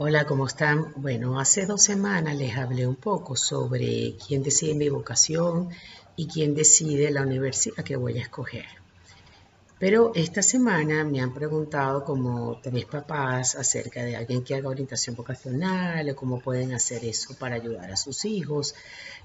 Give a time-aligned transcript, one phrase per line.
[0.00, 0.92] Hola, ¿cómo están?
[0.94, 5.70] Bueno, hace dos semanas les hablé un poco sobre quién decide mi vocación
[6.14, 8.66] y quién decide la universidad que voy a escoger.
[9.80, 15.16] Pero esta semana me han preguntado como tres papás acerca de alguien que haga orientación
[15.16, 18.76] vocacional o cómo pueden hacer eso para ayudar a sus hijos.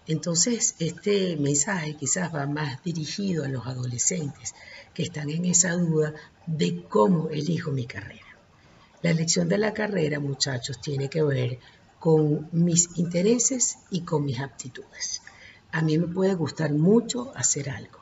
[0.07, 4.55] Entonces, este mensaje quizás va más dirigido a los adolescentes
[4.95, 6.15] que están en esa duda
[6.47, 8.32] de cómo elijo mi carrera.
[9.03, 11.59] La elección de la carrera, muchachos, tiene que ver
[11.99, 15.21] con mis intereses y con mis aptitudes.
[15.71, 17.99] A mí me puede gustar mucho hacer algo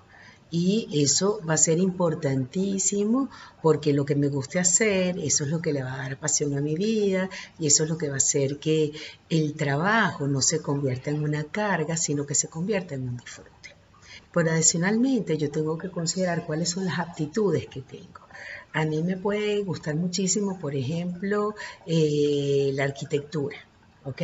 [0.51, 3.29] y eso va a ser importantísimo
[3.61, 6.57] porque lo que me guste hacer, eso es lo que le va a dar pasión
[6.57, 8.91] a mi vida y eso es lo que va a hacer que
[9.29, 13.75] el trabajo no se convierta en una carga, sino que se convierta en un disfrute.
[14.33, 18.21] Pero adicionalmente yo tengo que considerar cuáles son las aptitudes que tengo.
[18.73, 23.57] A mí me puede gustar muchísimo, por ejemplo, eh, la arquitectura.
[24.03, 24.21] ¿ok?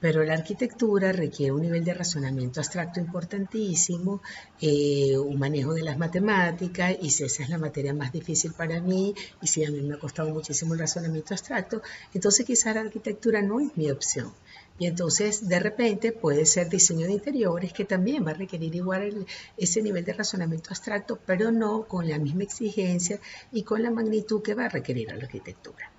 [0.00, 4.22] Pero la arquitectura requiere un nivel de razonamiento abstracto importantísimo,
[4.60, 8.80] eh, un manejo de las matemáticas, y si esa es la materia más difícil para
[8.80, 11.82] mí, y si a mí me ha costado muchísimo el razonamiento abstracto,
[12.14, 14.32] entonces quizá la arquitectura no es mi opción.
[14.78, 19.26] Y entonces de repente puede ser diseño de interiores que también va a requerir igual
[19.56, 23.20] ese nivel de razonamiento abstracto, pero no con la misma exigencia
[23.52, 25.90] y con la magnitud que va a requerir la arquitectura.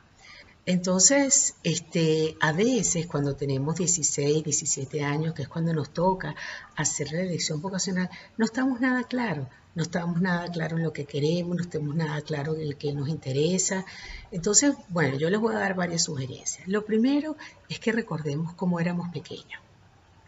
[0.68, 6.36] Entonces, este, a veces cuando tenemos 16, 17 años, que es cuando nos toca
[6.76, 11.06] hacer la elección vocacional, no estamos nada claros, no estamos nada claros en lo que
[11.06, 13.86] queremos, no estamos nada claros en lo que nos interesa.
[14.32, 16.68] Entonces, bueno, yo les voy a dar varias sugerencias.
[16.68, 17.38] Lo primero
[17.70, 19.62] es que recordemos cómo éramos pequeños,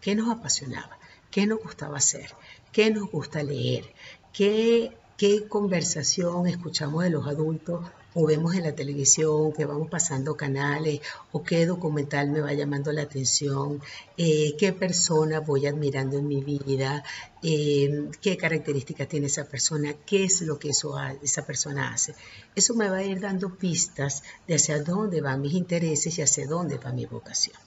[0.01, 0.99] qué nos apasionaba,
[1.31, 2.29] qué nos gustaba hacer,
[2.71, 3.91] qué nos gusta leer,
[4.33, 10.35] qué, qué conversación escuchamos de los adultos o vemos en la televisión que vamos pasando
[10.35, 13.81] canales o qué documental me va llamando la atención,
[14.17, 17.03] eh, qué persona voy admirando en mi vida,
[17.43, 22.15] eh, qué características tiene esa persona, qué es lo que eso, esa persona hace.
[22.55, 26.47] Eso me va a ir dando pistas de hacia dónde van mis intereses y hacia
[26.47, 27.57] dónde va mi vocación.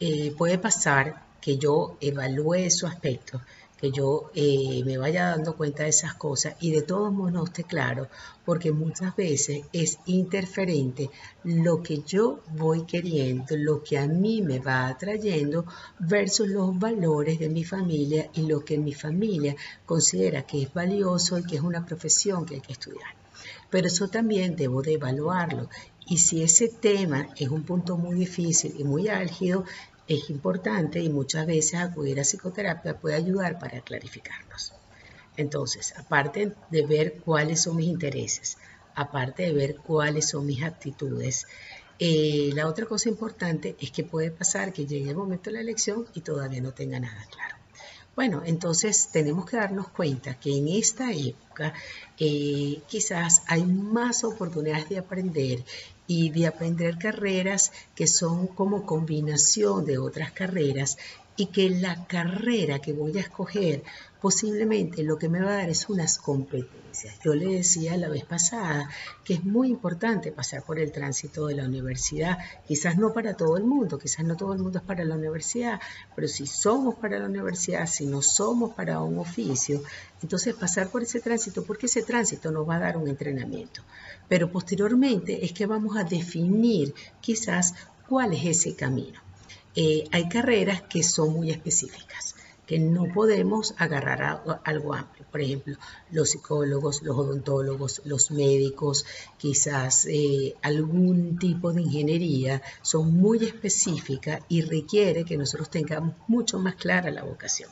[0.00, 3.40] Eh, puede pasar que yo evalúe su aspecto
[3.80, 7.64] que yo eh, me vaya dando cuenta de esas cosas y de todos modos esté
[7.64, 8.08] claro,
[8.44, 11.10] porque muchas veces es interferente
[11.44, 15.64] lo que yo voy queriendo, lo que a mí me va atrayendo
[15.98, 21.38] versus los valores de mi familia y lo que mi familia considera que es valioso
[21.38, 23.14] y que es una profesión que hay que estudiar.
[23.70, 25.68] Pero eso también debo de evaluarlo.
[26.06, 29.64] Y si ese tema es un punto muy difícil y muy álgido,
[30.10, 34.72] es importante y muchas veces acudir a psicoterapia puede ayudar para clarificarnos.
[35.36, 38.58] Entonces, aparte de ver cuáles son mis intereses,
[38.96, 41.46] aparte de ver cuáles son mis actitudes,
[42.00, 45.60] eh, la otra cosa importante es que puede pasar que llegue el momento de la
[45.60, 47.54] elección y todavía no tenga nada claro.
[48.16, 51.72] Bueno, entonces tenemos que darnos cuenta que en esta época
[52.18, 55.64] eh, quizás hay más oportunidades de aprender
[56.12, 60.98] y de aprender carreras que son como combinación de otras carreras
[61.40, 63.82] y que la carrera que voy a escoger
[64.20, 67.18] posiblemente lo que me va a dar es unas competencias.
[67.24, 68.90] Yo le decía la vez pasada
[69.24, 72.36] que es muy importante pasar por el tránsito de la universidad,
[72.68, 75.80] quizás no para todo el mundo, quizás no todo el mundo es para la universidad,
[76.14, 79.82] pero si somos para la universidad, si no somos para un oficio,
[80.22, 83.80] entonces pasar por ese tránsito, porque ese tránsito nos va a dar un entrenamiento.
[84.28, 87.74] Pero posteriormente es que vamos a definir quizás
[88.06, 89.29] cuál es ese camino.
[89.74, 92.34] Eh, hay carreras que son muy específicas
[92.70, 95.26] que no podemos agarrar algo amplio.
[95.32, 95.76] Por ejemplo,
[96.12, 99.04] los psicólogos, los odontólogos, los médicos,
[99.38, 106.60] quizás eh, algún tipo de ingeniería son muy específicas y requiere que nosotros tengamos mucho
[106.60, 107.68] más clara la vocación.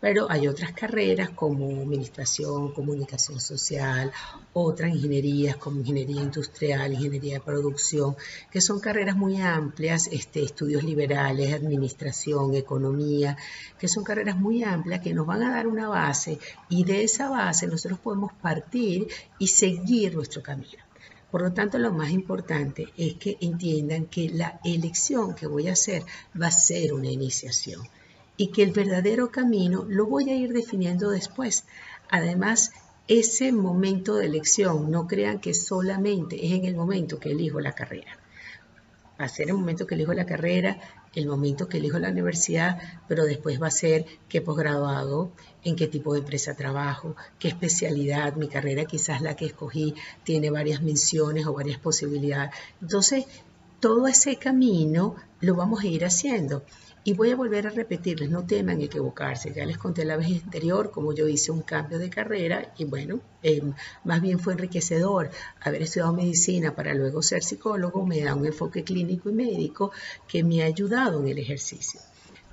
[0.00, 4.12] Pero hay otras carreras como administración, comunicación social,
[4.52, 8.16] otras ingenierías como ingeniería industrial, ingeniería de producción,
[8.50, 13.36] que son carreras muy amplias, este, estudios liberales, administración, economía,
[13.78, 17.28] que son carreras muy amplias que nos van a dar una base y de esa
[17.28, 19.08] base nosotros podemos partir
[19.38, 20.84] y seguir nuestro camino.
[21.30, 25.72] Por lo tanto, lo más importante es que entiendan que la elección que voy a
[25.72, 26.04] hacer
[26.40, 27.82] va a ser una iniciación
[28.38, 31.64] y que el verdadero camino lo voy a ir definiendo después.
[32.08, 32.70] Además,
[33.08, 37.72] ese momento de elección, no crean que solamente es en el momento que elijo la
[37.72, 38.16] carrera.
[39.20, 40.78] Va a ser el momento que elijo la carrera,
[41.14, 45.32] el momento que elijo la universidad, pero después va a ser qué posgrado hago,
[45.64, 50.50] en qué tipo de empresa trabajo, qué especialidad, mi carrera quizás la que escogí tiene
[50.50, 52.52] varias menciones o varias posibilidades.
[52.80, 53.24] Entonces,
[53.80, 56.64] todo ese camino lo vamos a ir haciendo.
[57.04, 59.52] Y voy a volver a repetirles, no teman equivocarse.
[59.54, 63.20] Ya les conté la vez anterior cómo yo hice un cambio de carrera y bueno,
[63.42, 63.72] em,
[64.04, 65.30] más bien fue enriquecedor
[65.60, 69.92] haber estudiado medicina para luego ser psicólogo, me da un enfoque clínico y médico
[70.26, 72.00] que me ha ayudado en el ejercicio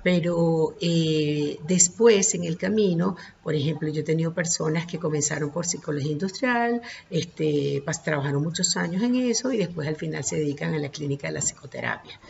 [0.06, 5.66] pero eh, después en el camino, por ejemplo, yo he tenido personas que comenzaron por
[5.66, 6.80] psicología industrial,
[7.10, 11.26] este, trabajaron muchos años en eso y después al final se dedican a la clínica
[11.26, 12.20] de la psicoterapia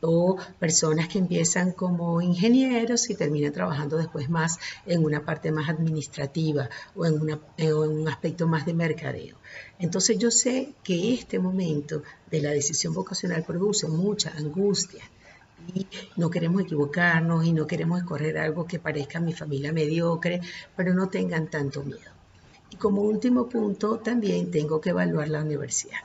[0.00, 5.68] o personas que empiezan como ingenieros y terminan trabajando después más en una parte más
[5.68, 9.36] administrativa o en, una, en, un aspecto más de mercadeo.
[9.78, 15.04] Entonces yo sé que este momento de la decisión vocacional produce mucha angustia,
[16.16, 20.40] no queremos equivocarnos y no queremos escoger algo que parezca a mi familia mediocre,
[20.76, 22.10] pero no tengan tanto miedo.
[22.70, 26.00] Y como último punto, también tengo que evaluar la universidad.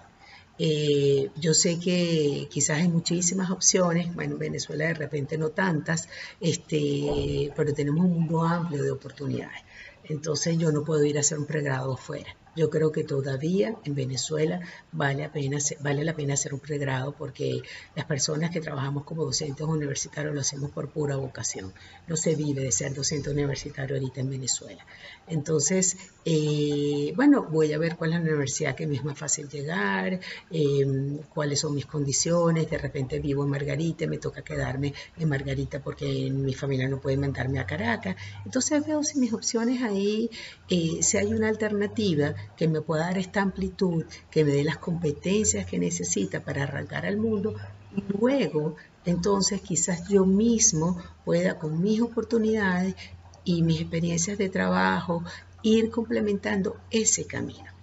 [0.57, 6.07] Eh, yo sé que quizás hay muchísimas opciones, bueno, en Venezuela de repente no tantas,
[6.39, 9.63] este, pero tenemos un mundo amplio de oportunidades.
[10.06, 12.35] Entonces yo no puedo ir a hacer un pregrado afuera.
[12.55, 14.61] Yo creo que todavía en Venezuela
[14.91, 17.61] vale, la pena, vale la pena hacer un pregrado porque
[17.95, 21.73] las personas que trabajamos como docentes universitarios lo hacemos por pura vocación.
[22.07, 24.85] No se vive de ser docente universitario ahorita en Venezuela.
[25.27, 29.49] Entonces, eh, bueno, voy a ver cuál es la universidad que me es más fácil
[29.49, 30.19] llegar,
[30.51, 32.69] em, cuáles son mis condiciones.
[32.69, 37.17] De repente vivo en Margarita, me toca quedarme en Margarita porque mi familia no puede
[37.17, 38.15] mandarme a Caracas.
[38.45, 40.29] Entonces veo si mis opciones ahí,
[40.69, 44.77] eh, si hay una alternativa que me pueda dar esta amplitud, que me dé las
[44.77, 47.56] competencias que necesita para arrancar al mundo
[47.95, 48.75] y luego
[49.06, 52.95] entonces quizás yo mismo pueda con mis oportunidades
[53.44, 55.24] y mis experiencias de trabajo
[55.62, 57.75] ir complementando ese camino.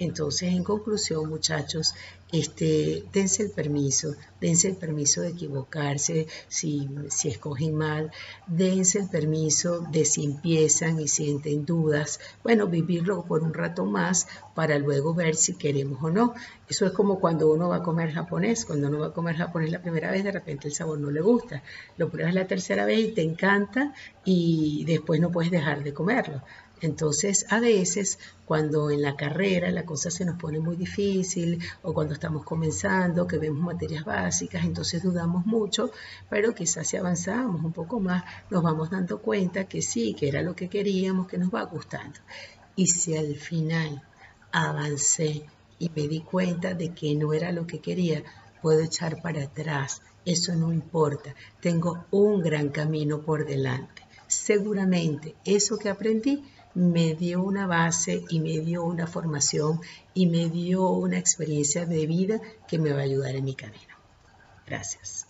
[0.00, 1.94] Entonces, en conclusión, muchachos,
[2.32, 8.10] este, dense el permiso, dense el permiso de equivocarse si, si escogen mal,
[8.46, 14.26] dense el permiso de si empiezan y sienten dudas, bueno, vivirlo por un rato más
[14.54, 16.32] para luego ver si queremos o no.
[16.66, 19.70] Eso es como cuando uno va a comer japonés, cuando uno va a comer japonés
[19.70, 21.62] la primera vez, de repente el sabor no le gusta,
[21.98, 23.92] lo pruebas la tercera vez y te encanta
[24.24, 26.42] y después no puedes dejar de comerlo.
[26.80, 31.92] Entonces, a veces, cuando en la carrera la cosa se nos pone muy difícil o
[31.92, 35.90] cuando estamos comenzando, que vemos materias básicas, entonces dudamos mucho,
[36.28, 40.42] pero quizás si avanzamos un poco más, nos vamos dando cuenta que sí, que era
[40.42, 42.18] lo que queríamos, que nos va gustando.
[42.76, 44.02] Y si al final
[44.52, 45.44] avancé
[45.78, 48.22] y me di cuenta de que no era lo que quería,
[48.62, 50.02] puedo echar para atrás.
[50.24, 51.34] Eso no importa.
[51.60, 54.02] Tengo un gran camino por delante.
[54.26, 56.44] Seguramente eso que aprendí
[56.74, 59.80] me dio una base y me dio una formación
[60.14, 63.94] y me dio una experiencia de vida que me va a ayudar en mi camino.
[64.66, 65.29] Gracias.